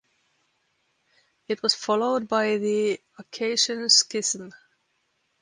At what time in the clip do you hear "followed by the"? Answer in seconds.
1.75-2.99